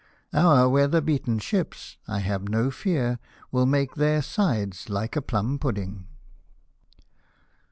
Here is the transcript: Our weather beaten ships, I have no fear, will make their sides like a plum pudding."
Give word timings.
Our 0.33 0.67
weather 0.67 0.99
beaten 0.99 1.37
ships, 1.37 1.99
I 2.07 2.21
have 2.21 2.49
no 2.49 2.71
fear, 2.71 3.19
will 3.51 3.67
make 3.67 3.93
their 3.93 4.23
sides 4.23 4.89
like 4.89 5.15
a 5.15 5.21
plum 5.21 5.59
pudding." 5.59 6.07